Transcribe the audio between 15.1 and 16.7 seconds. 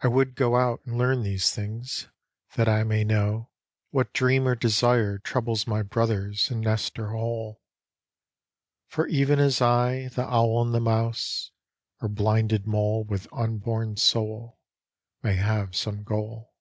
May have some goal.